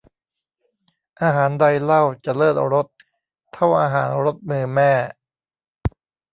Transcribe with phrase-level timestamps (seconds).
[1.21, 2.87] อาหารใดเล่าจะเลิศรส
[3.53, 4.91] เท่าอาหารรสมือแม่